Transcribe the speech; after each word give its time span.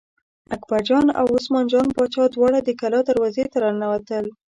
اکبرجان 0.55 1.07
او 1.19 1.25
عثمان 1.37 1.65
جان 1.71 1.87
باچا 1.95 2.23
دواړه 2.35 2.59
د 2.63 2.69
کلا 2.79 2.99
دروازې 3.09 3.45
ته 3.51 3.57
را 3.63 3.69
ننوتل. 3.75 4.25